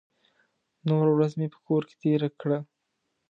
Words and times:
نوره 0.87 1.11
ورځ 1.13 1.31
مې 1.39 1.47
په 1.53 1.59
کور 1.67 1.81
کې 1.87 1.95
تېره 2.03 2.29
کړه. 2.41 2.59